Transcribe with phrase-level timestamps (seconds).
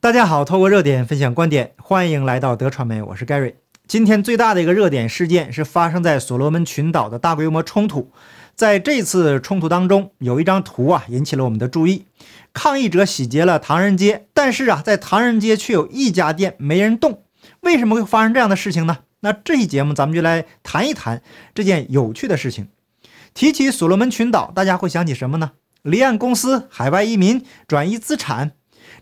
[0.00, 3.54] 大家好，透过热点分享观点，欢迎来到德传媒，我是 Gary。
[3.88, 8.12] 今天最大的一个热点事件是发生在所罗门群岛的大规模冲突。
[8.54, 12.04] 在这次冲突当中，有一张图啊引起了我们的注意。
[12.52, 17.24] 抗议者洗劫了唐人街，但是啊，在唐人街却有一家店没人动。
[17.62, 18.98] 为什么会发生这样的事情呢？
[19.20, 21.20] 那这期节目咱们就来谈一谈
[21.52, 22.68] 这件有趣的事情。
[23.34, 25.50] 提起所罗门群岛，大家会想起什么呢？
[25.82, 28.52] 离岸公司、海外移民、转移资产。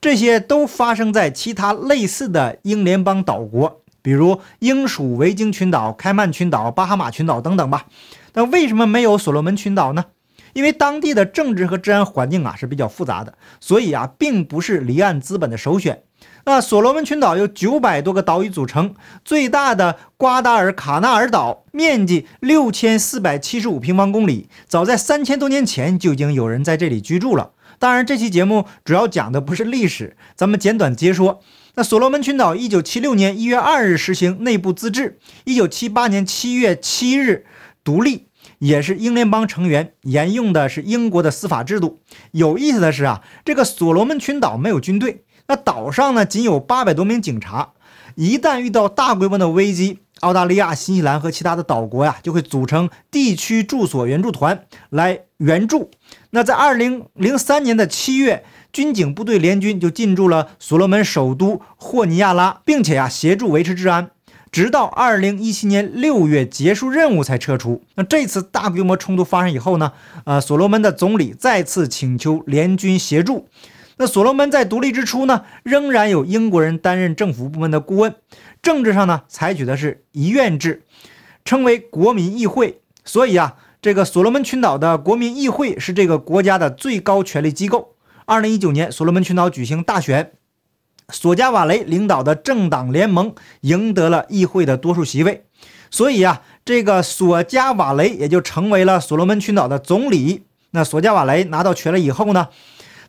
[0.00, 7.86] 这些都发生在其他类似的英联邦岛国，比如英属维京群岛、开曼群岛、巴哈马群岛等等吧。
[8.34, 10.04] 那为什么没有所罗门群岛呢？
[10.52, 16.02] 因为当地的政治和治安环境啊是比较复杂的，所以啊并不是离岸资本的首选。
[16.46, 18.94] 那所罗门群岛由九百多个岛屿组成，
[19.24, 27.50] 最大的瓜达尔卡纳尔岛面积六千四百七十五平方公里，早在三千多年前就已经有人在这里居住了。
[27.84, 31.42] 当然，这期节目主要讲的不是历史，咱们简短接说。
[31.74, 37.44] 那所罗门群岛一九七六年一月二日实行内部自治，一九七八年七月七日
[37.84, 38.28] 独立，
[38.58, 42.00] 也是英联邦成员，沿用的是英国的司法制度。
[42.30, 47.74] 有意思的是啊，这个所罗门群岛没有军队，那岛上呢仅有八百多名警察。
[48.14, 55.90] 一旦遇到大规模的危机，澳大利亚、新西兰和其他的岛国呀就会组成地区驻所援助团来援助。
[56.30, 64.10] 那在二零零三年的七月，军警部队联军就进驻了所罗门首都霍尼亚拉，并且呀协助维持治安，
[64.50, 67.82] 直到二零一七年六月结束任务才撤出。
[67.96, 69.92] 那这次大规模冲突发生以后呢，
[70.24, 73.46] 呃，所罗门的总理再次请求联军协助。
[73.96, 78.14] 那所罗门在独立之初呢，仍然有英国人担任政府部门的顾问，
[78.62, 80.82] 政治上呢采取的是一院制，
[81.44, 82.80] 称为国民议会。
[83.04, 83.56] 所以啊。
[83.84, 87.96] 这个所罗门群岛的国民议会是这个国家的最高权力机构。
[88.24, 90.32] 二零一九年，所罗门群岛举行大选，
[91.10, 95.44] 索加瓦雷领导的政党联盟赢得了议会的多数席位，
[95.90, 100.46] 所以啊，这个索加瓦雷也就成为了所罗门群岛的总理。
[100.70, 102.48] 那索加瓦雷拿到权力以后呢？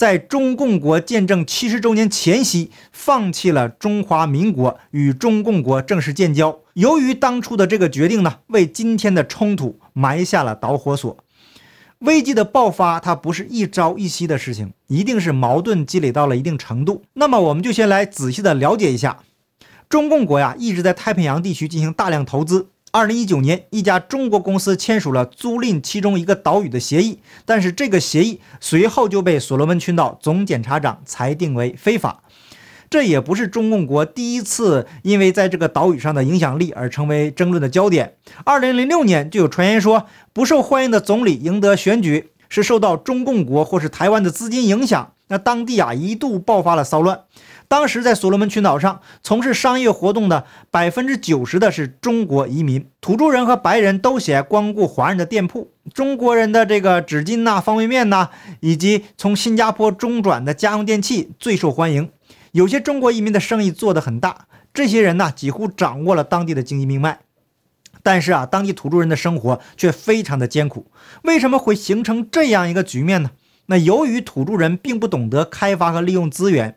[0.00, 6.60] 在中共国建政七十周年前夕，放弃了中华民国，与中共国正式建交。
[6.72, 11.18] 由于当初的这个决定呢，为今天的冲突埋下了导火索。
[11.98, 17.02] 危机的爆发，它不是一朝一夕的事情，一定是矛盾积累到了一定程度。
[17.12, 19.18] 那么，我们就先来仔细的了解一下，
[19.90, 22.68] 中共国呀，一直在太平洋地区进行大量投资。
[22.92, 32.24] 二零一九年，一家中国公司签署了租赁其中一个岛屿的协议，但是这个协议随后就被所罗门群岛总检察长裁定为非法。
[32.88, 38.16] 这也不是中共国第一次因为在这个岛屿上的影响力而成为争论的焦点。
[38.42, 47.20] 二零零六年就有传言说，不受欢迎的总理赢得选举是受到中共国或是台湾的资金影响，那当地啊一度爆发了骚乱。
[47.70, 55.70] 当时在所罗门群岛上从事商业活动的百分之九十的是中国移民，土著人和白人都喜爱光顾华人的店铺。
[55.94, 62.10] 中国人的这个纸巾呐、方便面呐，以及从新加坡中转的家用电器最受欢迎。
[62.50, 67.20] 有些中国移民的生意做得很大，这些人呢几乎掌握了当地的经济命脉。
[68.02, 70.90] 但是啊，当地土著人的生活却非常的艰苦。
[71.22, 73.30] 为什么会形成这样一个局面呢？
[73.66, 76.76] 那由于土著人并不懂得开发和利用资源。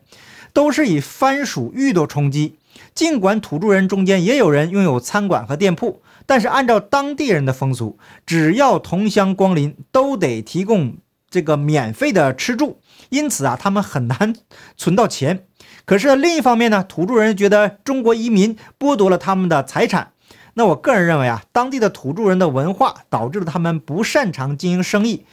[0.54, 2.56] 都是以番薯、芋头充饥。
[2.94, 10.96] 尽管土著人中间也有人拥有餐馆和店铺，但是按照当地人的风俗，只要同乡光临，都得提供
[11.28, 12.80] 这个免费的吃住。
[13.10, 14.34] 因此啊，他们很难
[14.76, 15.46] 存到钱。
[15.84, 20.12] 可是另一方面呢，土著人觉得中国移民剥夺了他们的财产。
[20.54, 25.26] 那我个人认为啊，当地的土著人的文化导致了他们不擅长经营生意，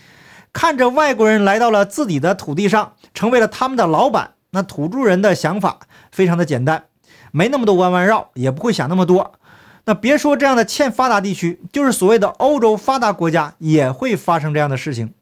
[0.51, 4.31] 看着外国人来到了自己的土地上，成为了他们的老板。
[4.51, 5.79] 那土著人的想法
[6.11, 6.85] 非常的简单，
[7.31, 9.33] 没那么多弯弯绕，也不会想那么多。
[9.85, 15.13] 那别说这样的欠发达地区，就是所谓的欧洲发达国家，也会发生这样的事情。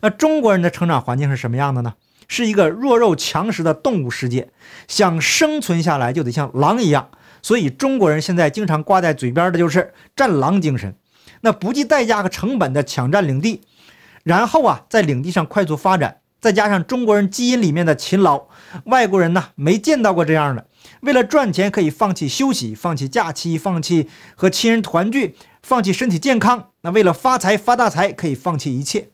[0.00, 1.94] 那中国人的成长环境是什么样的呢？
[2.26, 4.50] 是一个弱肉强食的动物世界，
[4.86, 7.08] 想生存下来就得像狼一样。
[7.40, 10.94] 所以中国人现在经常挂在嘴边的就是战狼精神，
[11.42, 13.62] 那不计代价和成本的抢占领地，
[14.24, 16.18] 然后啊在领地上快速发展。
[16.40, 18.46] 再加上中国人基因里面的勤劳，
[18.84, 20.66] 外国人呢没见到过这样的。
[21.00, 26.70] 为了赚钱，可以放弃休息，放弃假期，放弃和亲人团聚，放弃身体健康。
[26.82, 29.10] 那为了发财发大财，可以放弃一切。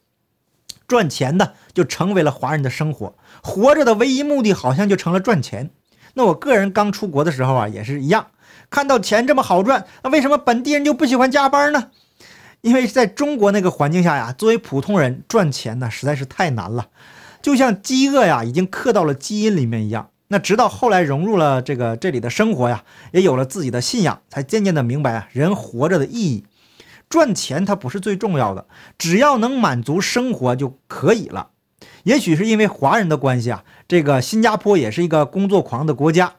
[0.86, 3.14] 赚钱呢，就成为了华人的生活。
[3.42, 5.70] 活着的唯一目的，好像就成了赚钱。
[6.14, 8.28] 那我个人刚出国的时候啊，也是一样，
[8.68, 11.90] 看到钱这么好赚，那为什么本地人就不喜欢加班呢？
[12.64, 16.86] 因为在中国那个环境下呀，作为普通人赚钱呢，实在是太难了。
[17.42, 20.08] 就像饥饿呀，已经刻到了基因里面一样。
[20.28, 22.82] 那直到后来融入了这个这里的生活呀，
[23.12, 26.46] 也有了自己的信仰，才渐渐的明白啊，人活着的意义。
[27.10, 31.50] 赚钱它不是最重要的，只要能满足生活就可以了。
[32.04, 36.36] 也许是因为华人的关系啊，这个新加坡也是一个工作狂的国家。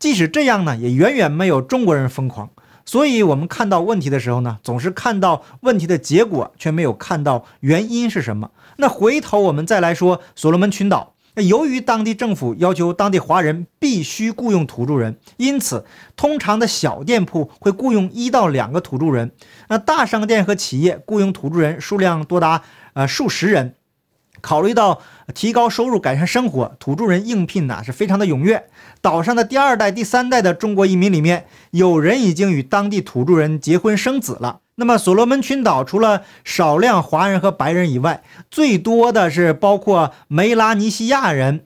[0.00, 2.50] 即使这样呢，也远远没有中国人疯狂。
[2.88, 8.50] 所以，我们看到问题的时候呢，总是看到问题的结果，却没有看到原因是什么。
[8.78, 11.12] 那回头我们再来说所罗门群岛。
[11.34, 15.84] 那由于当地政府要求当地华人必须雇佣土著人，因此
[16.16, 19.32] 通常的小店铺会雇佣一到两个土著人。
[19.68, 22.62] 那大商店和企业雇佣土著人数量多达
[22.94, 23.74] 呃数十人。
[24.40, 25.00] 考虑到
[25.34, 28.64] 提高收入、改善生活，土著人应聘呐是非常的踊跃。
[29.00, 34.60] 岛上的第二代、第三代的中国移民里面，有人已经与当地土著人结婚生子了。
[34.76, 41.64] 那么，所罗门群岛除了少量华人和白人以外，最多的是包括梅拉尼西亚人，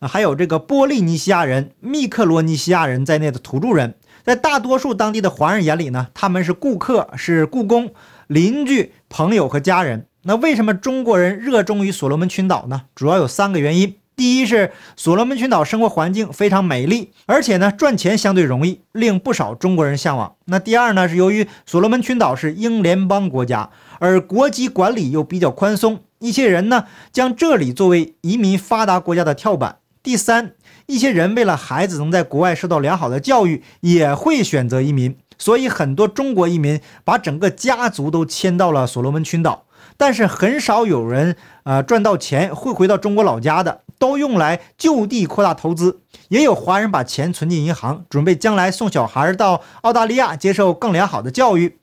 [0.00, 3.94] 还有这个波利尼西亚人、密克罗尼西亚人在内的土著人。
[4.22, 7.92] 在大多数当地的华人眼里呢，他们是顾客、是雇工、
[8.28, 10.06] 邻居、朋友和家人。
[10.24, 12.82] 那为什么中国人热衷于所罗门群岛呢？
[12.94, 13.96] 主要有三个原因。
[14.14, 20.36] 第一是所罗门群岛生活环境非常美丽，而且呢赚钱相对容易，令不少中国人向往。
[20.44, 29.78] 那第二呢是由于所罗门群岛是英联邦国家，而国籍管理又比较宽松，一些人呢将这里作为移民发达国家的跳板。
[30.02, 30.52] 第三，
[30.86, 35.16] 一些人为了孩子能在国外受到良好的教育，也会选择移民。
[35.38, 39.64] 所以很多中国移民把整个家族都迁到了所罗门群岛。
[39.96, 46.00] 但是很少有人，呃，赚到钱会回到中国老家的，都用来就地扩大投资。
[46.28, 51.78] 也有华人把钱存进银行，准备将来送小孩到澳大利亚接受更良好的教育。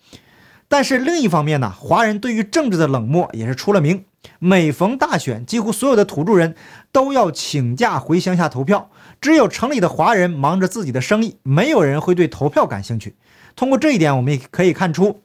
[0.68, 4.06] 但是另一方面呢，华人对于政治的冷漠也是出了名。
[4.38, 6.54] 每逢大选，几乎所有的土著人
[6.92, 8.90] 都要请假回乡下投票，
[9.22, 13.16] 只有城里的华人忙着自己的生意，没有人会对投票感兴趣。
[13.56, 15.22] 通过这一点，我们也可以看出。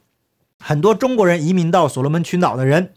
[0.67, 2.89] 很多中国人移民到所罗门群岛的人，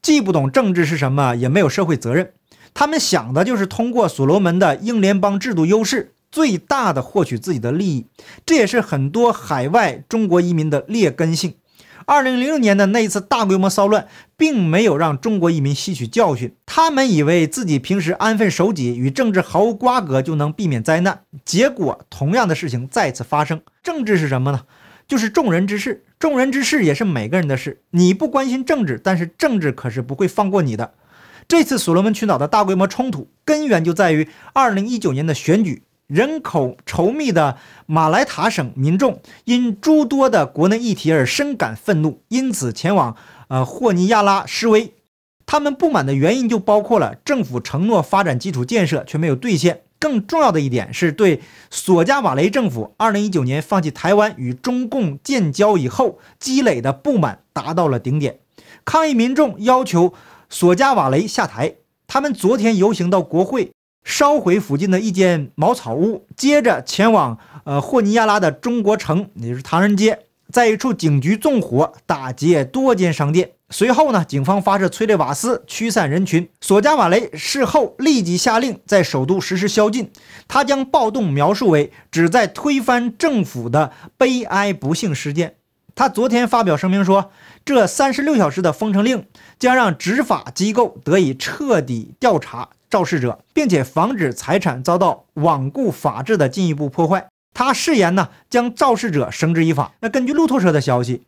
[0.00, 2.32] 既不懂政治是什么，也没有社会责任。
[2.72, 8.06] 他们想的就是通过所罗门的英联邦制度优势，最大的获取自己的利益。
[8.46, 11.56] 这也是很多海外中国移民的劣根性。
[12.06, 14.06] 二零零六年的那一次大规模骚乱，
[14.38, 16.54] 并没有让中国移民吸取教训。
[16.64, 21.20] 他们以为自己平时安分守己，与政治毫无瓜葛，就能避免灾难。
[21.44, 23.60] 结果，同样的事情再次发生。
[23.82, 24.62] 政治是什么呢？
[25.06, 27.82] 就是众人之事，众人之事也是每个人的事。
[27.90, 30.94] 你不关心政治，但是政治可是不会放过你的。
[31.46, 43.14] 这次所罗门群岛的大规模冲突根源就在于2019年的选举，人口稠密的马来塔省民众因诸多的国内议题而深感愤怒，因此前往
[43.48, 44.94] 呃霍尼亚拉示威。
[45.46, 49.82] 他们不满的原因就包括了政府承诺发展基础建设却没有兑现。
[50.04, 51.40] 更重要的一点是对
[51.70, 58.40] 索加瓦雷政府二零一九年放弃台湾与中共建交以后积累的不满达到了顶点，
[58.84, 60.12] 抗议民众要求
[60.50, 61.76] 索加瓦雷下台。
[62.06, 63.72] 他们昨天游行到国会，
[64.04, 70.23] 烧毁附近的一间茅草屋，接着前往呃霍尼亚拉的中国城，也就是唐人街，
[70.54, 73.50] 在一处警局纵火打劫多间商店。
[73.70, 76.48] 随后呢，警方发射催泪瓦斯驱散人群。
[76.60, 80.12] 索加瓦雷事后立即下令在首都实施宵禁。
[80.46, 85.56] 他将暴动描述为旨在推翻政府的悲哀不幸事件。
[85.96, 87.32] 他昨天发表声明说，
[87.64, 89.26] 这三十六小时的封城令
[89.58, 97.26] 将让执法机构得以彻底调查肇事者，并且防止财产遭到罔顾法治的进一步破坏。
[97.54, 99.92] 他誓言呢，将肇事者绳之以法。
[100.00, 101.22] 那根据路透社的消息。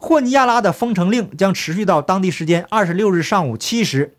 [0.00, 4.14] 霍尼亚拉的封城令将持续到当地时间二十六日上午七时。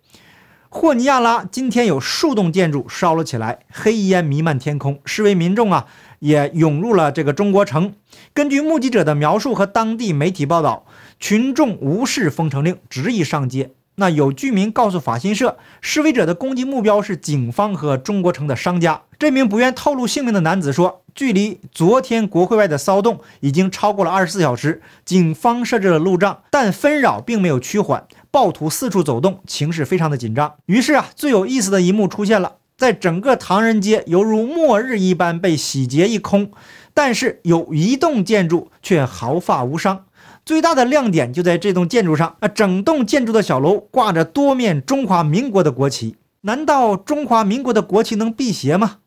[0.67, 5.85] 霍尼亚拉今天有数栋建筑烧了起来，黑烟弥漫天空，示威民众啊
[6.19, 7.93] 也涌入了这个中国城。
[8.33, 10.85] 根据目击者的描述和当地媒体报道，
[11.17, 13.71] 群众无视封城令，执意上街。
[14.00, 19.03] 那有居民告诉法新社，示威者的攻击目标是警方和中国城的商家。
[19.20, 21.03] 这名不愿透露姓名的男子说。
[21.15, 30.53] 距离昨天国会外的骚动已经超过了二十四小时，警方设置了路障，但纷扰并没有趋缓，暴徒四处走动，情势非常的紧张。
[30.68, 36.51] 于是啊，最有意思的一幕出现了，在整个唐人街犹如末日一般被洗劫一空，
[36.94, 40.06] 但是有一栋建筑却毫发无伤。
[40.50, 48.98] 最大的亮点就在这栋建筑上啊，整栋建筑的小楼挂着多面中华民国的国旗，难道中华民国的国旗能辟邪吗？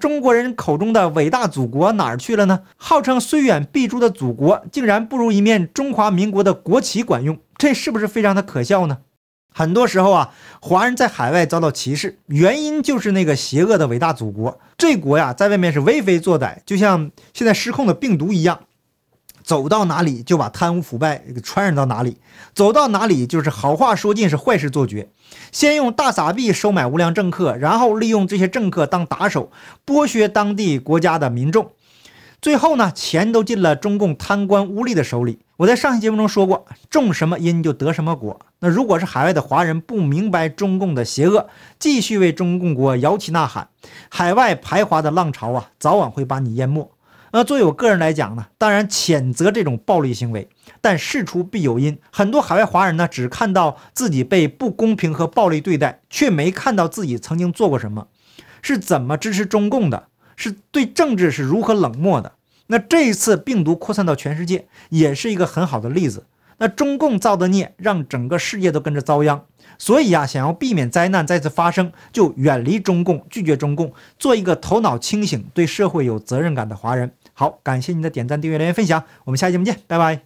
[0.00, 2.62] 中国人口中的伟大祖国哪儿去了呢？
[2.76, 8.98] 号称虽远必诛的祖国，竟然不如一面中华民国的国旗管用，这是不是非常的可笑呢？
[9.54, 14.58] 很多时候啊，华人在海外遭到歧视，原因就是那个邪恶的伟大祖国。
[14.76, 18.62] 这国呀，在外面是为非作歹，就像现在失控的病毒一样，
[19.48, 22.18] 走到哪里就把贪污腐败给传染到哪里，
[22.52, 25.08] 走到哪里就是好话说尽，是坏事做绝。
[25.50, 29.50] 先用大撒币收买无良政客，然后利用这些政客当打手，
[29.86, 31.70] 剥削当地国家的民众。
[32.42, 35.38] 最后呢，钱都进了中共贪官污吏的手里。
[35.56, 38.38] 我在上期节目中说过，种什么因就得什么果。
[38.58, 43.70] 那如果是海外的华人不明白中共的邪恶，继续为中共国摇旗呐喊，
[44.10, 46.90] 海外排华的浪潮啊，早晚会把你淹没。
[47.32, 50.48] 那作为我个人来讲呢，当然谴责这种暴力行为，
[50.80, 51.98] 但事出必有因。
[52.10, 58.08] 很多海外华人呢，只看到自己被不公平和暴力对待，却没看到自己曾经做过什么，
[58.62, 60.08] 是怎么支持中共的。
[60.40, 62.34] 是对政治是如何冷漠的？
[62.68, 66.26] 那这一次病毒扩散到全世界，也是一个很好的例子。
[66.58, 69.44] 那中共造的孽，让整个世界都跟着遭殃。
[69.78, 77.12] 所以呀，想要避免灾难再次发生，就远离中共，拒绝中共，做一个头脑清醒、对社会有责任感的华人。
[77.38, 80.22] 好，感谢您的点赞、订阅、留言、分享，我们下期节目见，拜拜。